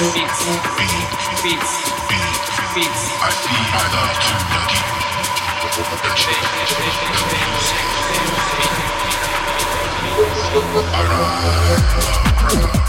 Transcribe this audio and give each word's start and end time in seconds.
beats, 0.00 0.16
beats, 0.16 1.44
beats, 1.44 1.72
beats. 2.74 3.02
I 3.20 3.28
see 3.36 3.52
I 3.52 3.84
love 3.92 4.16
to 4.16 4.32
lucky. 4.56 4.80
Alright. 12.56 12.79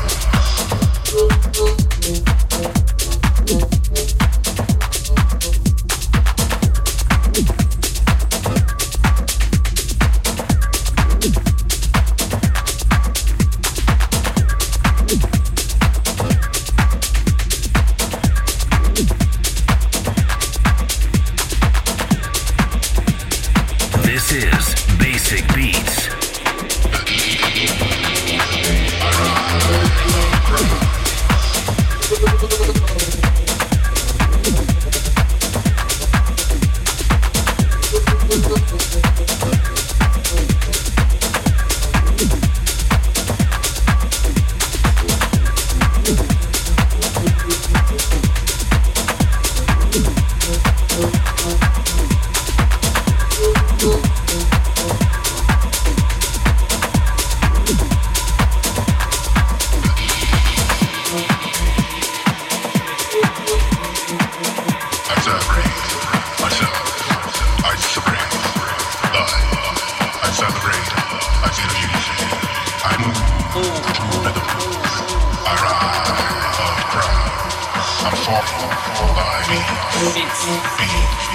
beats, 80.01 80.49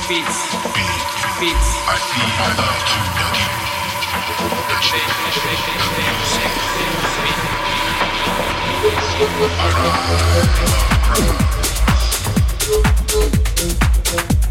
beats, 0.09 0.39
beats. 1.39 1.69
I 1.87 1.95
feel 2.03 2.27
I 2.37 2.51
love 2.59 2.83
to 2.83 2.99
touch 4.67 4.91
you. 4.93 5.07
The 5.07 5.07
music, 5.23 5.55
the 5.55 6.03
music, 6.09 6.51
the. 14.41 14.46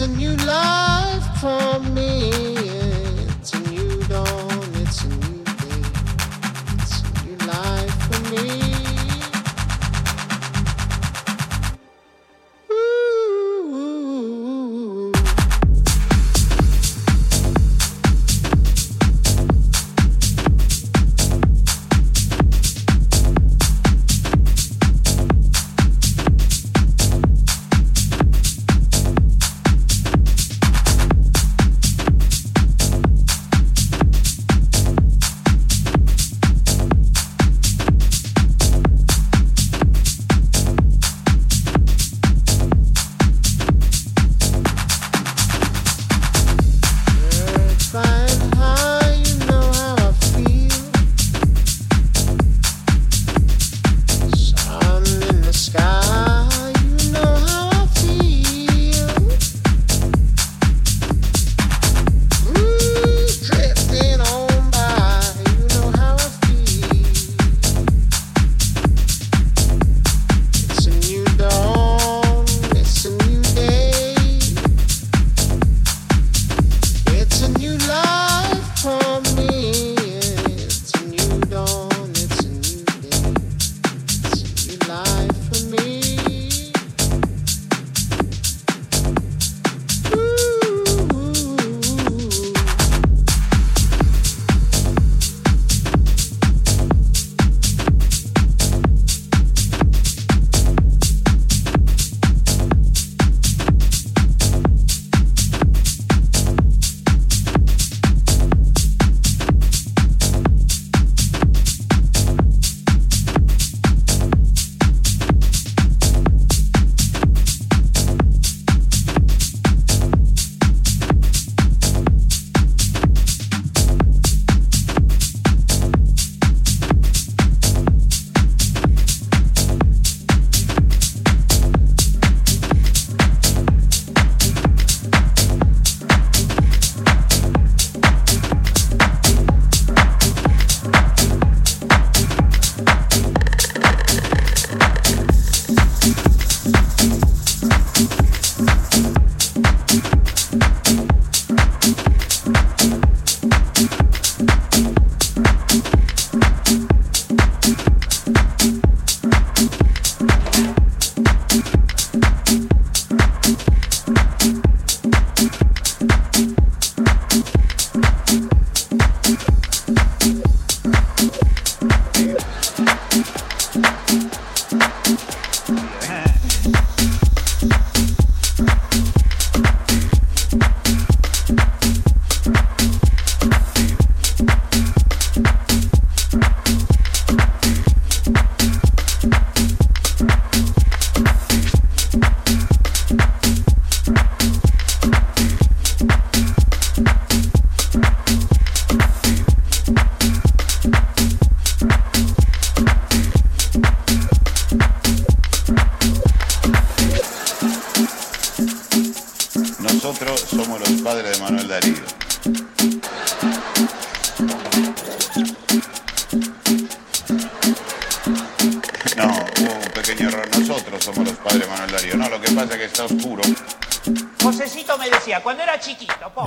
A 0.00 0.06
new 0.06 0.36
life 0.46 1.26
for 1.40 1.80
me. 1.90 2.47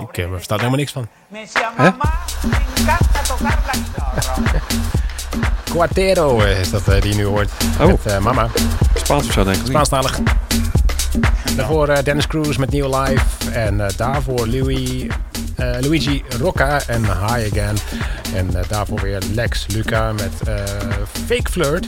Ik 0.10 0.18
eh, 0.18 0.28
me 0.28 0.34
versta 0.36 0.54
er 0.54 0.60
helemaal 0.60 0.80
niks 0.80 0.92
van. 0.92 1.08
Me 1.28 1.40
decía, 1.40 1.72
mamá, 1.78 2.10
me 2.50 2.56
encanta 2.78 3.20
tocar 3.28 3.58
la 3.66 3.74
guitarra. 3.74 4.62
Quartero 5.70 6.40
is 6.42 6.70
dat 6.72 6.88
eh, 6.88 7.02
die 7.02 7.10
je 7.12 7.16
nu 7.18 7.26
hoort. 7.26 7.50
Oh. 7.80 7.86
Met 7.88 8.06
eh, 8.06 8.18
Mama. 8.20 8.48
Spaans 8.96 9.28
of 9.28 9.34
zo, 9.34 9.44
denk 9.44 9.58
ik. 9.58 9.66
Spaanstalig. 9.66 10.20
Daarvoor 11.56 11.88
eh, 11.90 12.04
Dennis 12.04 12.28
Cruz 12.28 12.58
met 12.58 12.72
New 12.72 12.96
Life. 13.06 13.52
En 13.52 13.86
eh, 13.86 13.94
daarvoor 13.98 14.48
Louis, 14.48 15.08
eh, 15.56 15.76
Luigi 15.80 16.24
Rocca 16.40 16.82
en 16.88 17.04
High 17.04 17.52
Again. 17.52 17.78
En 18.36 18.50
daarvoor 18.68 19.02
weer 19.02 19.22
Lex 19.34 19.66
Luca 19.68 20.12
met 20.14 20.32
eh, 20.48 20.54
Fake 21.28 21.52
Flirt. 21.52 21.86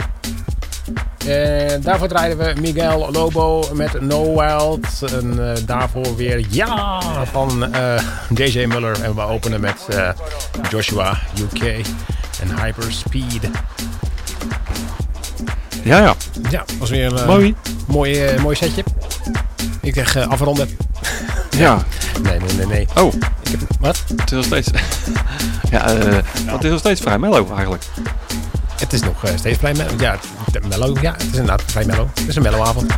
En 1.25 1.81
daarvoor 1.81 2.07
draaiden 2.07 2.37
we 2.37 2.61
Miguel 2.61 3.11
Lobo 3.11 3.63
met 3.73 4.01
No 4.01 4.35
Wild. 4.39 5.11
En 5.11 5.53
eh, 5.55 5.65
daarvoor 5.65 6.15
weer 6.15 6.45
Ja 6.49 7.01
van 7.25 7.73
eh, 7.73 8.01
JJ 8.33 8.65
Muller. 8.65 9.01
En 9.01 9.15
we 9.15 9.21
openen 9.21 9.61
met 9.61 9.85
eh, 9.89 10.09
Joshua 10.69 11.19
UK 11.41 11.61
en 12.41 12.61
Hyperspeed. 12.63 13.49
Ja, 15.83 15.99
ja. 15.99 16.15
Ja, 16.49 16.63
was 16.79 16.89
weer 16.89 17.13
een 17.19 17.25
Mooi. 17.25 17.55
mooi, 17.87 18.39
mooi 18.41 18.55
setje. 18.55 18.83
Ik 19.81 19.93
zeg 19.93 20.27
afronden. 20.27 20.69
Ja. 21.57 21.83
Nee, 22.21 22.39
nee, 22.39 22.55
nee, 22.55 22.65
nee. 22.65 22.87
Oh, 22.95 23.13
Ik 23.41 23.49
heb, 23.51 23.59
wat? 23.79 24.03
het 24.07 24.31
is 24.31 24.31
nog 24.31 24.45
steeds... 24.45 24.69
ja, 25.71 25.85
het 26.45 26.63
is 26.63 26.69
nog 26.69 26.79
steeds 26.79 27.01
vrij 27.01 27.19
mellow 27.19 27.51
eigenlijk. 27.51 27.83
Het 28.83 28.93
is 28.93 29.01
nog 29.01 29.23
eh, 29.23 29.37
steeds 29.37 29.57
vrij 29.57 29.73
mellow. 29.73 30.01
Ja, 30.01 30.19
het- 30.51 30.67
mellow. 30.67 31.01
Ja, 31.01 31.11
het 31.11 31.21
is 31.21 31.27
inderdaad 31.27 31.63
vrij 31.65 31.85
mellow. 31.85 32.07
Het 32.13 32.27
is 32.27 32.35
een 32.35 32.41
mellow 32.41 32.61
avond. 32.67 32.91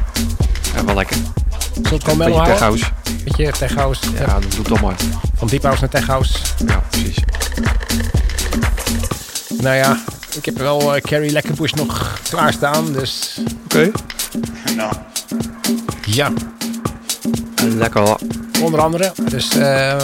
Ja, 0.76 0.86
wel 0.86 0.96
lekker. 0.96 1.18
We 1.18 1.90
het 1.90 2.04
gewoon 2.04 2.18
Beetje 2.18 2.18
mellow 2.18 2.46
tech 2.46 2.60
houden? 2.60 2.60
house. 2.60 2.86
Beetje 3.24 3.52
tech 3.52 3.74
house. 3.76 4.02
Ja, 4.20 4.40
dat 4.40 4.52
doe 4.52 4.64
toch 4.64 4.82
maar. 4.82 4.96
Van 5.36 5.48
deep 5.48 5.62
house 5.64 5.82
naar 5.82 5.90
tech 5.90 6.06
house. 6.08 6.34
Ja, 6.66 6.84
precies. 6.90 7.18
Nou 9.62 9.76
ja, 9.76 10.04
ik 10.36 10.46
heb 10.46 10.58
wel 10.58 10.96
eh, 10.96 11.02
Carrie 11.02 11.32
Lekkerbush 11.32 11.72
nog 11.72 12.20
klaarstaan. 12.30 12.92
Dus 12.94 13.40
Oké. 13.66 13.92
No. 14.76 14.90
ja, 16.06 16.32
Lekker. 17.64 18.18
Onder 18.62 18.80
andere. 18.82 19.12
Dus, 19.30 19.50
ehm, 19.58 20.02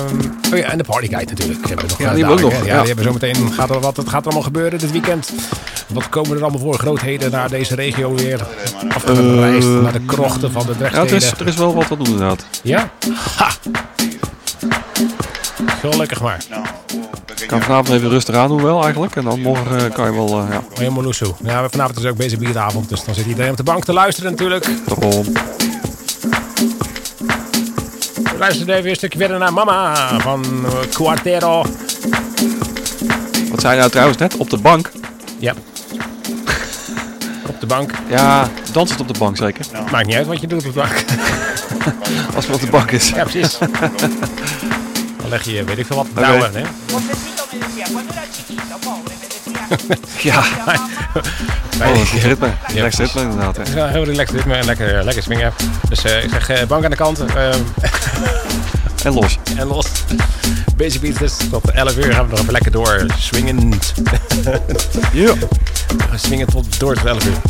oh 0.51 0.57
ja, 0.57 0.63
en 0.71 0.77
de 0.77 0.83
Party 0.83 1.07
Guide 1.07 1.31
natuurlijk. 1.31 1.67
Hebben 1.67 1.85
we 1.85 1.91
nog, 1.91 1.99
Ja, 1.99 2.07
eh, 2.07 2.13
die 2.15 2.25
hebben 2.25 2.43
nog. 2.43 2.51
Ja, 2.51 2.57
ja. 2.65 2.77
die 2.77 2.87
hebben 2.87 3.03
zometeen. 3.05 3.53
Gaat 3.53 3.69
er, 3.69 3.79
wat 3.79 3.97
het 3.97 4.09
gaat 4.09 4.19
er 4.19 4.25
allemaal 4.25 4.43
gebeuren 4.43 4.79
dit 4.79 4.91
weekend? 4.91 5.31
Wat 5.87 6.09
komen 6.09 6.37
er 6.37 6.41
allemaal 6.43 6.59
voor 6.61 6.73
grootheden 6.79 7.31
naar 7.31 7.49
deze 7.49 7.75
regio 7.75 8.13
weer? 8.15 8.45
Afgereisd 8.95 9.67
Eh, 9.67 9.81
naar 9.81 9.91
de 9.93 10.05
krochten 10.05 10.51
van 10.51 10.65
de 10.65 10.71
Ja, 10.71 10.77
Drechtsteden. 10.77 11.13
het 11.13 11.23
is, 11.23 11.39
er 11.39 11.47
is 11.47 11.55
wel 11.55 11.73
wat 11.75 11.87
te 11.87 11.97
doen 11.97 12.05
inderdaad. 12.05 12.45
Ja? 12.63 12.89
Ha! 13.37 13.49
Gelukkig 15.79 16.21
maar. 16.21 16.43
Pequeño 17.25 17.47
kan 17.47 17.61
vanavond 17.61 17.89
even 17.89 18.09
rustig 18.09 18.35
aan 18.35 18.47
doen 18.47 18.63
wel 18.63 18.83
eigenlijk. 18.83 19.15
En 19.15 19.23
dan 19.23 19.41
morgen 19.41 19.85
eh, 19.85 19.93
kan 19.93 20.05
je 20.05 20.13
wel, 20.13 20.27
eh, 20.39 20.45
ja, 20.51 20.61
Helemaal. 20.73 21.13
Ja, 21.43 21.69
vanavond 21.69 21.97
is 21.99 22.05
ook 22.05 22.17
bezig 22.17 22.39
bieravond, 22.39 22.89
dus 22.89 23.03
dan 23.03 23.15
zit 23.15 23.25
iedereen 23.25 23.51
op 23.51 23.57
de 23.57 23.63
bank 23.63 23.85
te 23.85 23.93
luisteren 23.93 24.31
natuurlijk. 24.31 24.67
Luisteren 28.41 28.75
even 28.75 28.89
een 28.89 28.95
stukje 28.95 29.19
verder 29.19 29.37
naar 29.37 29.53
Mama 29.53 29.95
van 30.19 30.65
eh, 30.65 30.71
Quartero. 30.93 31.65
Wat 33.49 33.61
zei 33.61 33.73
je 33.73 33.79
nou 33.79 33.89
trouwens 33.89 34.17
net? 34.17 34.37
Op 34.37 34.49
de 34.49 34.57
bank? 34.57 34.91
Ja. 35.39 35.53
Op 37.47 37.59
de 37.59 37.65
bank. 37.65 37.91
Ja, 38.09 38.49
dansend 38.71 38.99
op 38.99 39.07
de 39.07 39.19
bank 39.19 39.37
zeker. 39.37 39.65
Maakt 39.91 40.05
niet 40.05 40.15
uit 40.15 40.27
wat 40.27 40.41
je 40.41 40.47
doet 40.47 40.65
op 40.65 40.73
de 40.73 40.79
bank. 40.79 41.05
Als 42.35 42.45
het 42.45 42.55
op 42.55 42.61
de 42.61 42.69
bank 42.69 42.91
is. 42.91 43.09
Ja, 43.09 43.23
precies. 43.23 43.57
Dan 45.17 45.29
leg 45.29 45.43
je, 45.43 45.63
weet 45.63 45.77
ik 45.77 45.85
veel 45.85 45.95
wat, 45.95 46.07
douwen, 46.13 46.51
hè? 46.53 46.61
Decía, 49.87 50.31
Ja. 50.31 50.43
Oh, 51.81 51.87
dat 51.87 52.13
is 52.13 52.23
ritme. 52.23 52.47
Ja, 52.47 52.73
Relaxed 52.73 52.99
ritme 52.99 53.21
inderdaad. 53.21 53.57
hè. 53.57 53.73
Wel 53.73 53.87
heel 53.87 54.03
relaxed 54.03 54.35
ritme 54.35 54.55
en 54.55 54.65
lekker, 54.65 55.03
lekker 55.03 55.23
swingen. 55.23 55.53
Dus 55.89 56.03
eh, 56.03 56.23
ik 56.23 56.29
zeg 56.29 56.49
eh, 56.49 56.67
bank 56.67 56.83
aan 56.83 56.89
de 56.89 56.95
kant 56.95 57.19
En 59.03 59.13
los. 59.13 59.37
en 59.57 59.67
los. 59.67 59.85
Basic 60.77 61.01
Beats 61.01 61.19
dus 61.19 61.37
tot 61.49 61.71
11 61.71 61.97
uur 61.97 62.13
gaan 62.13 62.25
we 62.25 62.31
nog 62.31 62.39
even 62.39 62.51
lekker 62.51 62.71
door 62.71 63.05
swingend. 63.17 63.93
Ja. 65.13 65.33
We 65.97 66.03
gaan 66.09 66.19
swingen 66.19 66.47
tot 66.47 66.79
door 66.79 66.95
tot 66.95 67.05
11 67.05 67.25
uur. 67.25 67.41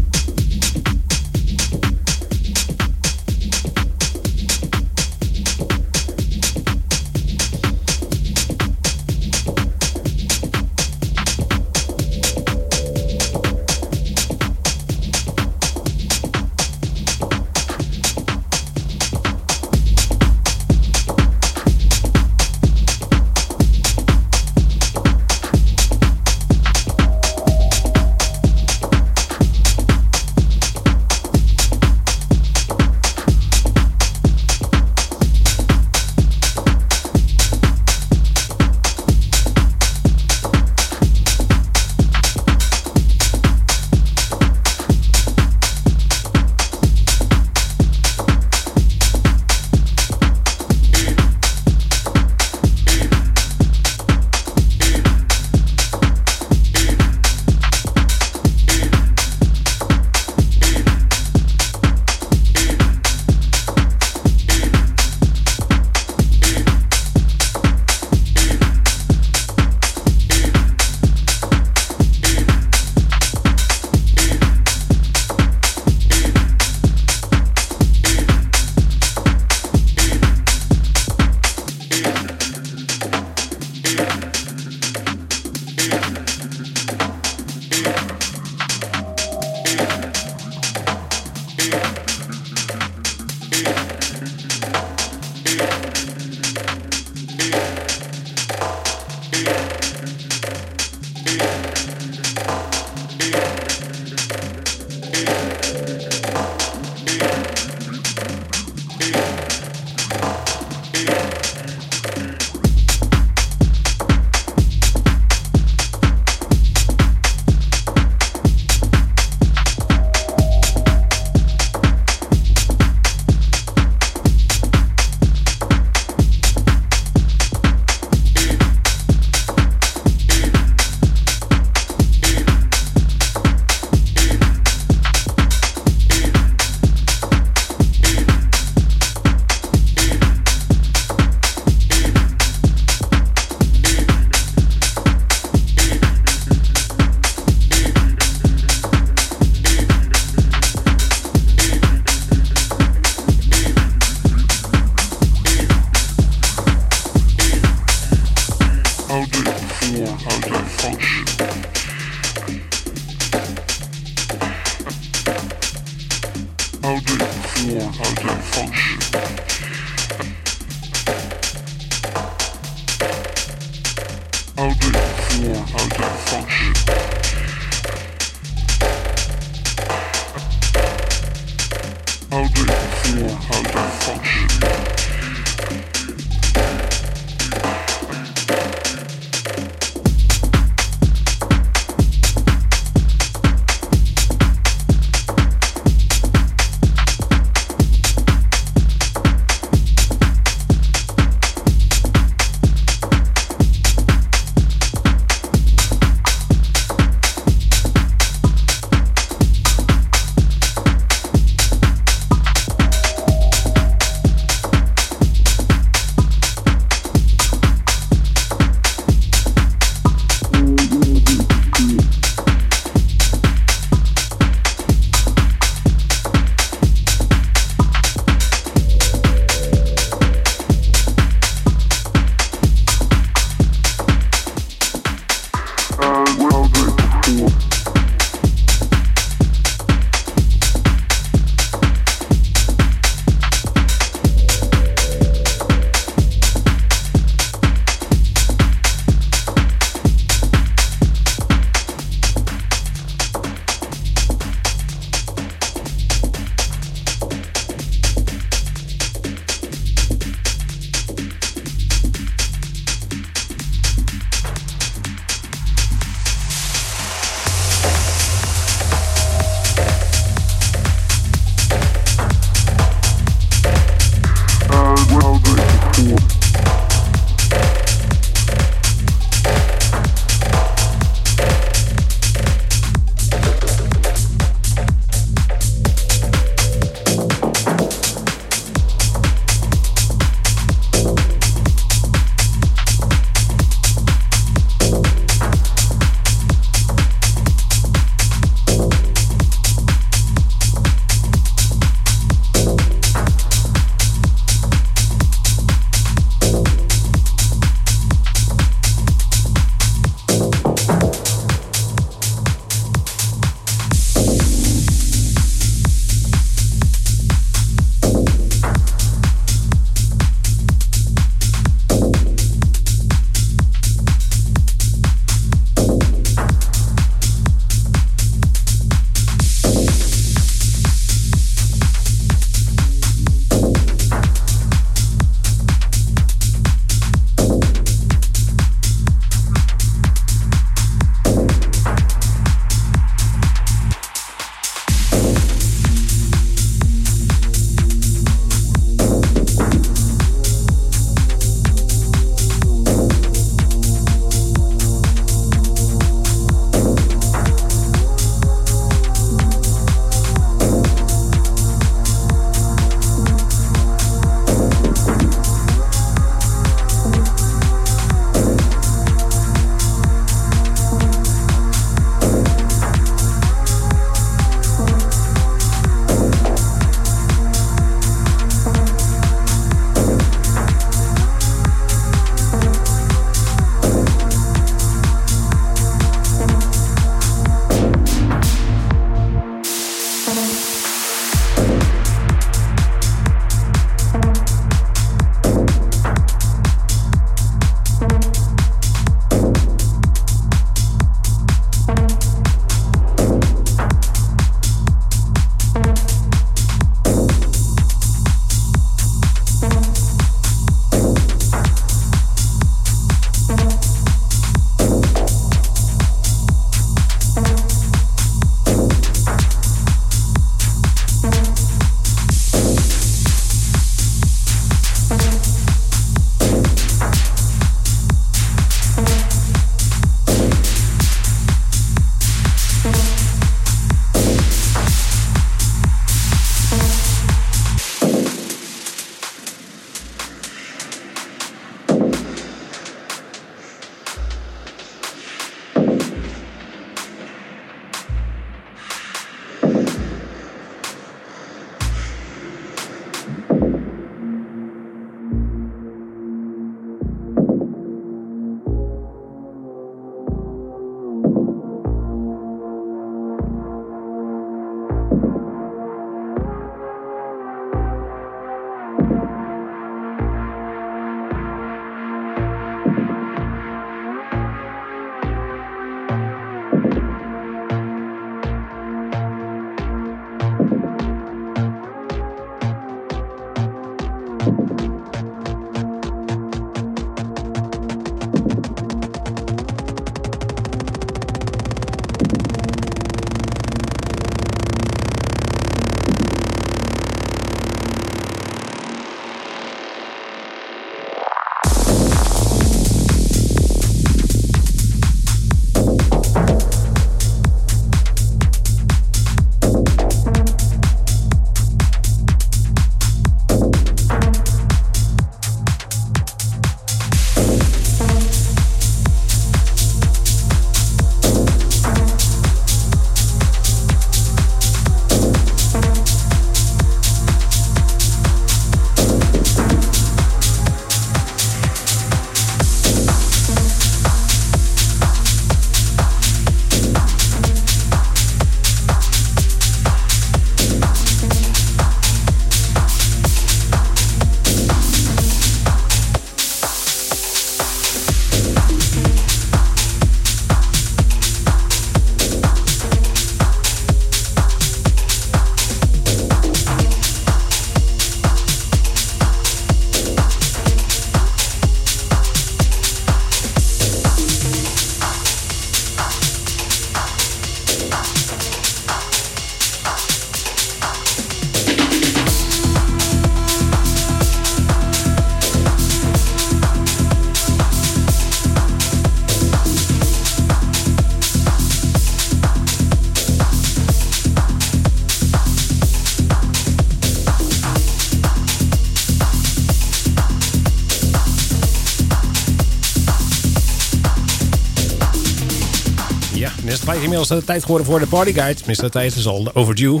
Is 597.00 597.06
inmiddels 597.06 597.28
de 597.40 597.44
tijd 597.44 597.62
geworden 597.62 597.86
voor 597.86 597.98
de 597.98 598.06
partyguide. 598.06 598.54
Tenminste, 598.54 598.84
de 598.84 598.90
tijd 598.90 599.16
is 599.16 599.26
al 599.26 599.50
overdue. 599.54 600.00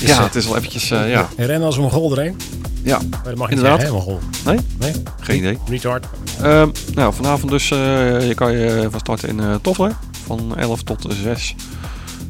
Dus, 0.00 0.08
ja, 0.08 0.18
eh, 0.18 0.24
het 0.24 0.34
is 0.34 0.46
wel 0.46 0.56
eventjes, 0.56 0.90
eh, 0.90 1.10
ja. 1.10 1.28
En 1.36 1.46
rennen 1.46 1.66
als 1.66 1.76
een 1.76 1.90
gol 1.90 2.16
erheen. 2.16 2.36
Ja, 2.82 2.98
Maar 3.10 3.20
dat 3.24 3.34
mag 3.36 3.48
niet 3.48 3.58
Inderdaad. 3.58 3.88
een 3.88 4.00
gol. 4.00 4.18
nee? 4.44 4.58
Nee? 4.78 4.92
Geen 5.20 5.36
idee. 5.36 5.58
Retard. 5.68 6.06
Ehm, 6.42 6.68
nou, 6.94 7.14
vanavond 7.14 7.50
dus, 7.50 7.70
eh, 7.70 8.26
je 8.28 8.34
kan 8.34 8.52
je 8.52 8.86
van 8.90 9.00
starten 9.00 9.28
in 9.28 9.38
uh, 9.38 9.54
Toffler. 9.62 9.92
Van 10.26 10.56
11 10.56 10.82
tot 10.82 11.06
6. 11.22 11.54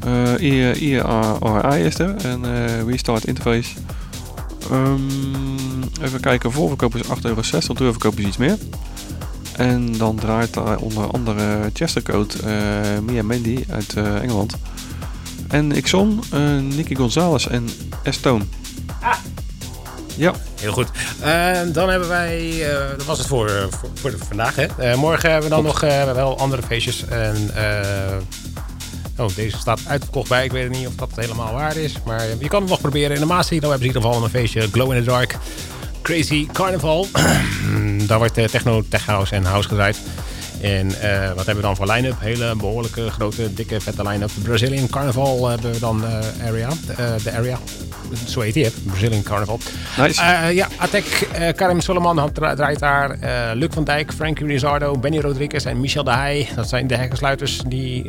Eh 0.04 0.80
IARI 0.80 1.84
is 1.84 1.98
er. 1.98 2.14
En 2.16 2.44
Restart 2.86 3.26
Interface. 3.26 3.70
Ehm, 4.70 5.00
even 6.02 6.20
kijken, 6.20 6.52
voorverkoop 6.52 6.94
is 6.96 7.02
8,60 7.08 7.22
euro, 7.22 7.74
doorverkoop 7.74 8.18
is 8.18 8.26
iets 8.26 8.36
meer. 8.36 8.56
En 9.56 9.98
dan 9.98 10.16
draait 10.16 10.54
daar 10.54 10.76
onder 10.76 11.10
andere 11.10 11.70
Chestercoat, 11.72 12.34
eh 12.34 12.98
Mia 13.02 13.22
Mendy 13.22 13.64
uit 13.70 13.94
eh, 13.94 14.22
Engeland. 14.22 14.56
En 15.48 15.72
Ixon, 15.72 16.22
eh 16.32 16.56
Nicky 16.56 16.94
Gonzalez 16.94 17.46
en 17.46 17.68
Estone. 18.02 18.44
Ja, 20.16 20.34
Heel 20.60 20.72
goed. 20.72 20.88
En 21.20 21.72
dan 21.72 21.88
hebben 21.88 22.08
wij, 22.08 22.66
dat 22.96 23.06
was 23.06 23.18
het 23.18 23.26
voor, 23.26 23.68
voor, 23.94 24.14
vandaag. 24.28 24.56
Hè? 24.56 24.96
Morgen 24.96 25.30
hebben 25.30 25.50
we 25.50 25.54
dan 25.54 25.64
nog 25.64 25.80
wel 26.14 26.38
andere 26.38 26.62
feestjes. 26.62 27.04
En, 27.08 27.50
oh, 29.18 29.28
deze 29.34 29.58
staat 29.58 29.80
uitverkocht 29.86 30.28
bij. 30.28 30.44
Ik 30.44 30.52
weet 30.52 30.70
niet 30.70 30.86
of 30.86 30.94
dat 30.94 31.10
helemaal 31.14 31.52
waar 31.52 31.76
is. 31.76 31.94
Maar 32.04 32.26
je 32.38 32.48
kan 32.48 32.60
het 32.60 32.70
nog 32.70 32.80
proberen. 32.80 33.16
In 33.16 33.20
de 33.20 33.26
dan 33.26 33.36
hebben 33.36 33.58
ze 33.58 33.70
in 33.70 33.86
ieder 33.86 34.02
geval 34.02 34.24
een 34.24 34.30
feestje 34.30 34.68
Glow 34.72 34.92
in 34.92 35.04
the 35.04 35.10
Dark. 35.10 35.36
Crazy 36.04 36.46
Carnival. 36.52 37.06
Daar 38.06 38.18
wordt 38.18 38.38
eh, 38.38 38.44
techno, 38.44 38.82
tech 38.88 39.06
house 39.06 39.34
en 39.34 39.44
house 39.44 39.68
gedraaid. 39.68 40.00
En 40.60 41.00
eh, 41.00 41.26
wat 41.26 41.36
hebben 41.36 41.56
we 41.56 41.60
dan 41.60 41.76
voor 41.76 41.86
line-up? 41.86 42.20
Hele 42.20 42.56
behoorlijke, 42.56 43.10
grote, 43.10 43.54
dikke, 43.54 43.80
vette 43.80 44.02
line-up. 44.02 44.30
Brazilian 44.42 44.88
Carnival 44.88 45.48
hebben 45.48 45.72
we 45.72 45.78
dan 45.78 46.04
eh, 46.04 46.46
area. 46.46 46.68
De 47.22 47.32
area. 47.32 47.58
Zo 48.26 48.40
heet 48.40 48.54
die, 48.54 48.64
hè? 48.64 48.70
Brazilian 48.86 49.22
Carnival. 49.22 49.58
nice. 49.98 50.22
Eh, 50.22 50.52
ja, 50.54 50.68
Atek, 50.76 51.04
eh, 51.32 51.52
Karim 51.54 51.80
Solomon 51.80 52.32
dra- 52.32 52.54
draait 52.54 52.78
daar. 52.78 53.10
eh, 53.10 53.50
Luc 53.54 53.68
van 53.72 53.84
Dijk, 53.84 54.12
Frankie 54.12 54.46
Rizardo, 54.46 54.98
Benny 54.98 55.18
Rodriguez 55.20 55.64
en 55.66 55.80
Michel 55.80 56.04
de 56.04 56.10
Heij. 56.12 56.48
Dat 56.54 56.68
zijn 56.68 56.86
de 56.86 56.96
hekkensluiters. 56.96 57.62
Die 57.68 58.04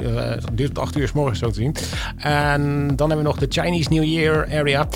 duurt 0.54 0.74
tot 0.74 0.84
8 0.84 0.98
uur 0.98 1.08
s 1.08 1.12
morgens 1.12 1.40
zo 1.40 1.48
te 1.48 1.54
zien. 1.54 1.76
En 2.18 2.88
dan 2.96 3.08
hebben 3.10 3.18
we 3.18 3.32
nog 3.32 3.38
de 3.38 3.46
Chinese 3.50 3.90
New 3.94 4.04
Year 4.04 4.48
area. 4.54 4.88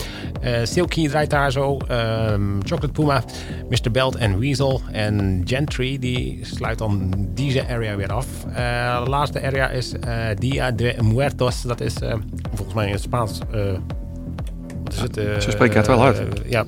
Silky 0.63 1.07
draait 1.07 1.29
daar 1.29 1.51
zo. 1.51 1.77
Ehm, 1.77 2.41
Chocolate 2.63 2.87
Puma, 2.91 3.23
Mr. 3.69 3.91
Belt 3.91 4.15
en 4.15 4.39
Weasel. 4.39 4.81
En 4.91 5.41
Gentry, 5.45 5.97
die 5.99 6.39
sluit 6.41 6.77
dan 6.77 7.13
deze 7.35 7.67
area 7.67 7.95
weer 7.95 8.13
af. 8.13 8.25
De 9.03 9.09
laatste 9.09 9.41
area 9.43 9.69
is 9.69 9.91
Dia 10.39 10.71
de 10.71 10.95
Muertos. 11.01 11.61
Dat 11.61 11.81
is 11.81 11.93
volgens 12.53 12.73
mij 12.75 12.85
in 12.87 12.91
het 12.93 13.01
Spaans... 13.01 13.39
eh, 14.93 14.97
is 14.97 15.01
het? 15.01 15.17
eh, 15.17 15.39
zo 15.39 15.49
spreek 15.49 15.71
je 15.71 15.77
het 15.77 15.87
wel 15.87 16.03
uit. 16.03 16.17
eh, 16.19 16.25
ja. 16.51 16.65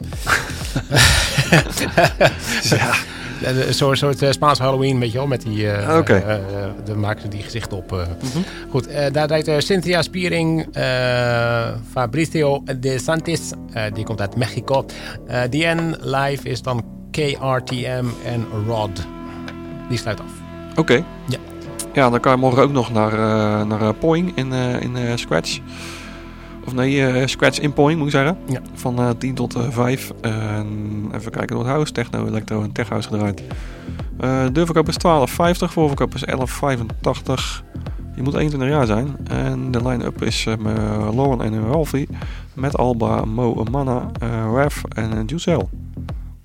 ja. 2.78 2.94
Een 3.44 3.74
soort, 3.74 3.98
soort 3.98 4.22
eh, 4.22 4.32
Spaans 4.32 4.60
Halloween, 4.60 5.00
weet 5.00 5.12
je 5.12 5.18
wel, 5.18 5.28
met 5.28 5.42
die... 5.42 5.72
eh 5.72 5.88
Ah, 5.90 6.10
eh, 6.10 6.34
eh, 6.34 6.40
dan 6.86 7.00
maken 7.00 7.22
ze 7.22 7.28
die 7.28 7.42
gezichten 7.42 7.78
op. 7.78 7.92
eh. 7.94 8.00
Goed, 8.70 8.88
eh, 8.88 9.12
daar 9.12 9.30
eh, 9.30 9.60
Cynthia 9.60 10.02
Spiering, 10.02 10.68
eh, 10.74 11.68
Fabricio 11.92 12.64
de 12.80 13.00
Santis, 13.00 13.52
eh, 13.74 13.84
die 13.94 14.06
komt 14.06 14.22
uit 14.22 14.36
Mexico. 14.36 14.86
Eh 15.28 15.42
DN 15.50 15.96
Live 16.00 16.50
is 16.50 16.62
dan 16.62 16.84
KRTM 17.12 18.06
en 18.26 18.46
Rod. 18.68 19.08
Die 19.90 19.98
sluit 19.98 20.20
af. 20.20 20.32
Oké. 20.76 20.94
Ja. 21.28 21.38
Ja, 21.94 22.10
dan 22.10 22.20
kan 22.20 22.32
je 22.32 22.38
morgen 22.38 22.64
ook 22.64 22.72
nog 22.72 22.92
naar, 22.92 23.12
eh, 23.14 23.66
naar 23.66 23.82
eh, 23.82 23.90
Poing 24.00 24.32
in, 24.36 24.54
eh, 24.54 24.82
in 24.82 24.96
eh, 24.96 25.12
Scratch. 25.16 25.60
Of 26.66 26.74
nee, 26.74 27.08
eh, 27.08 27.28
Scratch 27.28 27.60
in 27.60 27.74
Poing 27.74 27.98
moet 27.98 28.08
ik 28.08 28.14
zeggen. 28.14 28.38
Ja. 28.48 28.62
Van 28.74 29.00
eh 29.00 29.10
10 29.18 29.34
tot 29.34 29.56
eh 29.56 29.70
5. 29.70 30.12
En 30.22 30.68
even 31.16 31.32
kijken 31.32 31.56
door 31.56 31.66
het 31.66 31.74
house. 31.74 31.92
Techno, 31.92 32.26
Electro 32.26 32.64
en 32.64 32.72
Tech 32.72 32.90
House 32.90 33.10
gedraaid. 33.10 33.44
Eh 34.20 34.46
deurverkoop 34.52 34.88
is 34.88 34.98
12,50. 34.98 35.72
Voorverkoop 35.72 36.16
is 36.16 36.26
11,85. 36.26 37.64
Je 38.16 38.22
moet 38.22 38.34
21 38.34 38.70
jaar 38.70 38.86
zijn. 38.86 39.18
En 39.24 39.72
de 39.72 39.88
line-up 39.88 40.24
is 40.24 40.46
eh, 40.46 40.58
met 40.58 40.78
Lauren 41.16 41.42
en 41.42 41.68
Ralphie. 41.68 42.08
Met 42.54 42.78
Alba, 42.78 43.26
Mo, 43.26 43.66
eh 44.20 44.52
Rev 44.56 44.84
en 44.96 45.12
uh, 45.14 45.20
Juicel. 45.26 45.70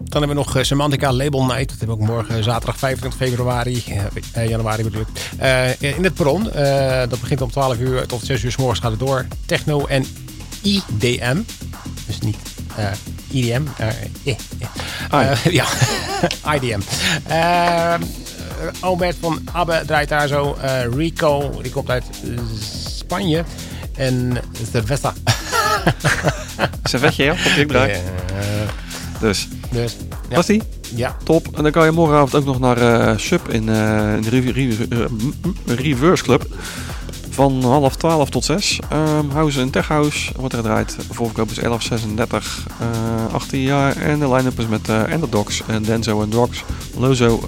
Dan 0.08 0.22
hebben 0.22 0.28
we 0.28 0.44
nog 0.44 0.56
eh, 0.56 0.62
Semantica 0.62 1.12
Label 1.12 1.44
Night. 1.44 1.68
Dat 1.68 1.78
hebben 1.78 1.96
we 1.96 2.02
ook 2.02 2.08
morgen 2.08 2.44
zaterdag 2.44 2.78
25 2.78 3.20
februari, 3.28 3.84
eh, 4.32 4.48
januari 4.48 4.82
bedoel 4.82 5.00
ik. 5.00 5.08
Eh, 5.38 5.80
in 5.94 6.04
het 6.04 6.14
perron. 6.14 6.52
Eh, 6.52 6.98
dat 7.08 7.20
begint 7.20 7.40
om 7.40 7.50
12 7.50 7.78
uur 7.78 8.06
tot 8.06 8.24
6 8.24 8.42
uur 8.42 8.50
s 8.52 8.56
morgens 8.56 8.80
gaat 8.80 8.90
het 8.90 9.00
door. 9.00 9.26
Techno 9.46 9.86
en 9.86 10.04
IDM. 10.62 11.36
Dus 12.06 12.18
niet 12.18 12.36
IDM. 13.30 13.62
eh, 13.76 13.88
eh, 13.88 13.94
eh. 14.24 14.36
Ah, 15.10 15.22
ja. 15.22 15.30
Eh, 15.44 15.52
ja, 15.52 15.66
IDM. 16.54 16.80
Albert 18.80 19.16
van 19.20 19.40
Abbe 19.52 19.82
draait 19.86 20.08
daar 20.08 20.28
zo. 20.28 20.56
Rico, 20.96 21.60
die 21.62 21.72
komt 21.72 21.90
uit 21.90 22.04
Spanje. 22.98 23.44
En 23.96 24.36
Cerveza. 24.72 25.12
Servetje, 26.82 27.24
ja? 27.24 27.34
Je 27.56 27.66
draai. 27.66 27.96
Dus, 29.20 29.48
dus, 29.76 29.96
ja. 30.28 30.36
was 30.36 30.46
die? 30.46 30.62
Ja, 30.94 31.16
Top. 31.24 31.56
En 31.56 31.62
dan 31.62 31.72
kan 31.72 31.84
je 31.84 31.90
morgenavond 31.90 32.34
ook 32.34 32.44
nog 32.44 32.58
naar 32.60 32.76
eh, 33.10 33.18
Sub 33.18 33.48
in, 33.48 33.68
eh, 33.68 34.14
in 34.14 34.20
de 34.22 34.28
Re- 34.30 34.50
Re- 34.50 34.86
eh, 34.90 35.76
Reverse 35.76 36.24
Club. 36.24 36.46
Van 37.30 37.62
half 37.64 37.96
12 37.96 38.30
tot 38.30 38.44
6. 38.44 38.78
Ehm 38.90 39.30
house 39.30 39.60
en 39.60 39.70
Tech 39.70 39.88
House 39.88 40.32
wordt 40.36 40.52
er 40.54 40.60
gedraaid. 40.60 40.96
Voorverkoop 41.10 41.50
is 41.50 41.56
1136, 41.56 42.66
eh 42.80 43.34
18 43.34 43.60
jaar. 43.60 43.96
En 43.96 44.18
de 44.18 44.32
line-up 44.32 44.58
is 44.60 44.66
met 44.66 44.88
eh 44.88 45.12
Enderdogs, 45.12 45.62
en 45.66 45.82
Denzo 45.82 46.22
en 46.22 46.28
Drox, 46.28 46.64
Lozo, 46.98 47.40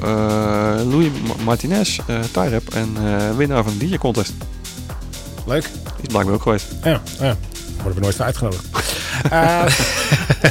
Louis 0.89 1.09
Ma- 1.27 1.45
Martinez, 1.45 1.99
Tyrep 2.33 2.75
en 2.75 2.89
winnaar 3.37 3.63
van 3.65 3.73
de 3.79 3.87
DJ 3.89 3.97
Contest. 3.97 4.33
leuk. 5.47 5.63
Die 5.63 5.73
is 6.07 6.09
blijkbaar 6.09 6.35
ook 6.35 6.43
geweest. 6.43 6.67
Ja, 6.85 7.01
ja. 7.21 7.37
worden 7.77 7.95
we 7.95 8.01
nooit 8.01 8.15
voor 8.17 8.25
uitgenodigd. 8.25 8.65
Eh, 9.31 9.65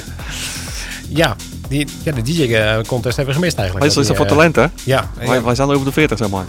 ja, 1.09 1.35
die, 1.67 1.87
ja, 2.03 2.11
de 2.11 2.21
DJ-contest 2.21 3.15
hebben 3.15 3.33
we 3.33 3.39
gemist 3.39 3.57
eigenlijk. 3.57 3.85
Meestal 3.85 4.01
is 4.01 4.07
dat 4.07 4.17
voor 4.17 4.25
eh, 4.25 4.31
talent, 4.31 4.55
hè? 4.55 4.65
Ja, 4.83 5.09
Wij, 5.17 5.41
wij 5.43 5.55
zijn 5.55 5.69
over 5.69 5.85
de 5.85 5.91
40, 5.91 6.17
zeg 6.17 6.29
maar. 6.29 6.45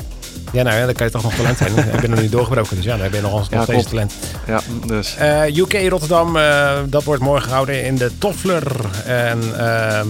ja, 0.53 0.63
nou 0.63 0.77
ja, 0.77 0.85
dan 0.85 0.95
kan 0.95 1.07
je 1.07 1.13
toch 1.13 1.23
nog 1.23 1.35
talent 1.35 1.59
zijn. 1.59 1.77
ik 1.95 2.01
ben 2.01 2.11
nog 2.11 2.21
niet 2.21 2.33
doorgebroken, 2.33 2.77
dus 2.77 2.85
ja, 2.85 2.93
dan 2.93 3.01
heb 3.03 3.15
je 3.15 3.21
nog, 3.21 3.33
nog 3.33 3.51
Ja, 3.51 3.63
steeds 3.63 3.67
klopt. 3.67 3.89
talent. 3.89 4.13
Ja, 4.47 4.61
dus. 4.87 5.17
Eh, 5.17 5.57
UK 5.57 5.89
Rotterdam, 5.89 6.37
eh, 6.37 6.73
dat 6.87 7.05
wordt 7.05 7.23
morgen 7.23 7.43
gehouden 7.49 7.85
in 7.85 7.97
de 7.97 8.11
Toffler. 8.19 8.73
En 9.07 9.39
ehm, 9.59 10.09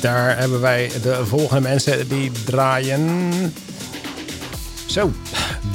daar 0.00 0.38
hebben 0.38 0.60
wij 0.60 0.90
de 1.02 1.20
volgende 1.26 1.60
mensen 1.68 2.08
die 2.08 2.30
draaien. 2.44 3.32
Zo, 4.86 5.12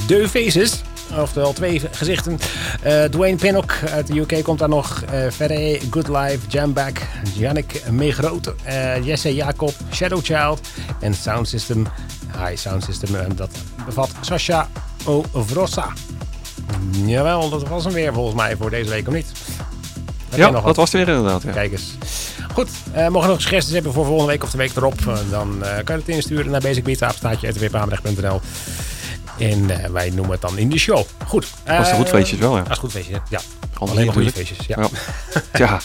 De 0.06 0.28
Faces. 0.28 0.80
Oftewel 1.18 1.52
twee 1.52 1.80
gezichten. 1.90 2.38
Eh, 2.82 3.04
Dwayne 3.04 3.36
Pinnock 3.36 3.74
uit 3.92 4.06
de 4.06 4.18
UK 4.20 4.42
komt 4.42 4.58
daar 4.58 4.68
nog. 4.68 5.02
Ferre, 5.32 5.78
Good 5.90 6.08
Life, 6.08 6.38
Jamback, 6.48 6.98
Yannick 7.34 7.82
Meegroot, 7.90 8.54
eh 8.62 9.04
Jesse 9.04 9.34
Jacob, 9.34 9.72
Shadow 9.92 10.20
Child 10.22 10.60
en 11.00 11.14
Sound 11.14 11.48
System. 11.48 11.86
High 12.38 12.56
Sound 12.56 12.84
System. 12.84 13.14
En 13.14 13.36
dat 13.36 13.50
bevat 13.86 14.10
Sasha 14.20 14.68
Ovrossa. 15.32 15.92
Jawel, 17.04 17.48
dat 17.48 17.68
was 17.68 17.84
hem 17.84 17.92
weer 17.92 18.12
volgens 18.12 18.36
mij 18.36 18.56
voor 18.56 18.70
deze 18.70 18.90
week, 18.90 19.08
of 19.08 19.14
niet? 19.14 19.26
Heb 20.28 20.38
Ja, 20.38 20.50
dat 20.50 20.62
wat? 20.62 20.76
was 20.76 20.92
het 20.92 21.04
weer 21.04 21.14
inderdaad. 21.16 21.42
Ja. 21.42 21.50
Kijk 21.52 21.72
eens. 21.72 21.94
Goed, 22.52 22.68
eh, 22.92 23.08
mogen 23.08 23.28
we 23.28 23.32
nog 23.34 23.40
suggesties 23.42 23.74
hebben 23.74 23.92
voor 23.92 24.04
volgende 24.04 24.30
week 24.32 24.42
of 24.42 24.50
de 24.50 24.58
week 24.58 24.76
erop? 24.76 24.94
dan 25.30 25.64
eh, 25.64 25.84
kan 25.84 25.94
je 25.96 26.02
het 26.06 26.08
insturen 26.08 26.50
naar 26.50 26.60
basicbeat.nl 26.60 28.40
En 29.40 29.70
eh, 29.70 29.90
wij 29.90 30.10
noemen 30.10 30.30
het 30.32 30.40
dan 30.40 30.58
in 30.58 30.68
de 30.68 30.78
show. 30.78 31.04
Goed. 31.26 31.46
Was 31.66 31.76
een 31.86 31.92
eh, 31.92 31.94
goed 31.94 32.08
feestjes 32.08 32.38
wel, 32.38 32.56
ja. 32.56 32.62
Als 32.68 32.78
goed 32.78 32.90
feestje, 32.92 33.20
ja. 33.28 33.40
Alleen 33.78 34.04
maar 34.04 34.14
goede 34.14 34.32
feestjes, 34.32 34.66
ja. 35.52 35.80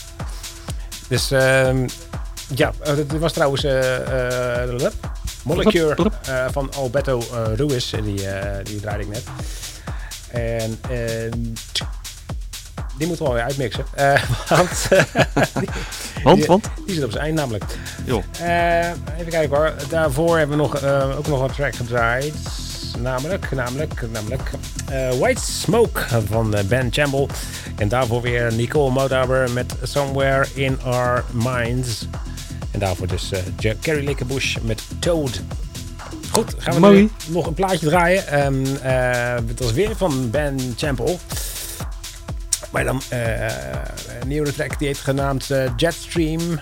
Dus 1.07 1.31
ehm, 1.31 1.87
ja, 2.55 2.71
eh, 2.83 2.93
dat 2.95 3.19
was 3.19 3.33
trouwens 3.33 3.63
eh 3.63 4.63
eh, 4.63 4.91
Molecure 5.43 6.11
eh, 6.25 6.45
van 6.51 6.71
Alberto 6.75 7.19
eh 7.19 7.55
Ruiz. 7.55 7.93
eh, 7.93 8.03
Die, 8.03 8.29
eh, 8.29 8.63
die 8.65 8.79
draaide 8.79 9.03
ik 9.03 9.09
net. 9.09 9.23
En 10.31 10.79
ehm, 10.89 11.39
die 12.97 13.07
moeten 13.07 13.25
we 13.25 13.31
wel 13.31 13.33
weer 13.33 13.43
uitmixen. 13.43 13.85
Eh, 13.93 14.23
want 14.49 14.87
die, 15.53 15.69
Want, 16.23 16.37
die- 16.37 16.45
want? 16.45 16.69
die 16.85 16.95
zit 16.95 17.03
op 17.03 17.11
zijn 17.11 17.23
eind 17.23 17.35
namelijk. 17.35 17.63
Eh, 18.39 18.79
even 19.19 19.29
kijken 19.29 19.57
hoor. 19.57 19.73
Daarvoor 19.89 20.37
hebben 20.37 20.57
we 20.57 20.61
nog, 20.63 20.75
eh, 20.77 21.17
ook 21.17 21.27
nog 21.27 21.41
een 21.41 21.51
track 21.55 21.75
gedraaid. 21.75 22.33
Namelijk, 22.99 23.51
namelijk, 23.51 24.01
namelijk 24.11 24.49
eh, 24.89 25.09
White 25.09 25.41
Smoke 25.41 26.01
van 26.29 26.55
eh, 26.55 26.63
Ben 26.63 26.89
Campbell. 26.91 27.27
En 27.77 27.87
daarvoor 27.87 28.21
weer 28.21 28.53
Nicole 28.53 28.91
Modaber 28.91 29.51
met 29.51 29.73
Somewhere 29.83 30.45
in 30.53 30.81
Our 30.83 31.23
Minds. 31.31 32.07
En 32.71 32.79
daarvoor 32.79 33.07
dus 33.07 33.31
eh, 33.31 33.39
Ja- 33.59 33.73
Carrie 33.81 34.15
met 34.61 34.81
Toad. 34.99 35.41
Goed, 36.31 36.55
gaan 36.57 36.73
we 36.73 36.79
Mooi. 36.79 37.09
nog 37.27 37.47
een 37.47 37.53
plaatje 37.53 37.87
draaien. 37.87 38.27
Ehm, 38.27 38.65
eh, 38.81 39.35
het 39.47 39.59
was 39.59 39.71
weer 39.71 39.95
van 39.95 40.29
Ben 40.29 40.73
Champel. 40.77 41.19
Maar 42.71 42.83
dan 42.83 43.01
eh, 43.09 43.45
een 44.21 44.27
nieuwe 44.27 44.53
track 44.53 44.79
die 44.79 44.87
heeft 44.87 44.99
genaamd 44.99 45.51
eh, 45.51 45.71
Jetstream. 45.75 46.59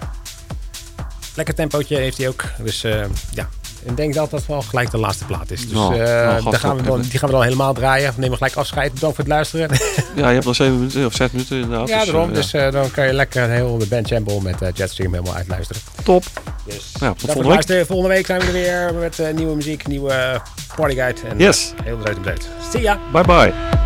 Lekker 1.36 1.56
tempootje 1.56 1.98
heeft 1.98 2.18
hij 2.18 2.28
ook. 2.28 2.44
Dus 2.64 2.84
eh, 2.84 3.06
ja, 3.34 3.50
ik 3.86 3.98
denk 3.98 4.14
dat 4.14 4.30
dat 4.30 4.46
wel 4.46 4.62
gelijk 4.62 4.92
de 4.92 4.98
laatste 4.98 5.26
plaat 5.26 5.52
is. 5.52 5.62
Dus 5.62 5.72
Nou, 5.72 5.94
eh, 6.00 6.00
nou, 6.08 6.32
gast, 6.32 6.52
daar 6.52 6.60
gaan 6.60 6.78
we 6.78 6.84
dan, 6.84 7.02
die 7.02 7.20
gaan 7.20 7.30
we 7.30 7.36
dan 7.36 7.44
helemaal 7.44 7.74
draaien. 7.74 8.14
We 8.16 8.20
nemen 8.22 8.38
gelijk 8.38 8.56
afscheid. 8.56 8.94
Bedankt 8.94 9.16
voor 9.16 9.26
het 9.26 9.34
luisteren. 9.34 9.70
Ja, 10.16 10.28
je 10.28 10.34
hebt 10.34 10.46
nog 10.46 10.56
7 10.56 10.74
minuten 10.78 11.06
of 11.06 11.14
6 11.14 11.32
minuten 11.32 11.58
inderdaad. 11.62 11.88
ja, 11.88 11.98
dus, 12.00 12.06
daarom. 12.06 12.30
eh, 12.30 12.36
Dus 12.36 12.54
eh, 12.54 12.72
dan 12.72 12.92
kan 12.92 13.06
je 13.08 13.14
lekker 13.14 13.50
heel 13.50 13.78
de 13.78 13.88
Ben 13.88 14.06
Champel 14.06 14.40
met 14.40 14.56
Jetstream 14.74 15.14
helemaal 15.14 15.36
uitluisteren. 15.36 15.82
top. 16.04 16.24
Dus 16.66 16.92
Ja, 17.00 17.14
tot 17.14 17.32
volgende 17.32 17.66
week. 17.68 17.86
Volgende 17.86 18.14
week 18.16 18.26
zijn 18.26 18.40
we 18.40 18.46
er 18.46 18.52
weer 18.54 18.94
met 18.94 19.36
nieuwe 19.36 19.56
muziek, 19.56 19.88
nieuwe 19.88 20.42
partyguide. 20.76 21.20
En 21.30 21.38
Yes. 21.40 21.74
heel 21.84 22.04
en 22.04 22.22
breed. 22.22 22.48
See 22.72 22.82
ya! 22.82 23.00
Bye 23.12 23.24
bye. 23.24 23.83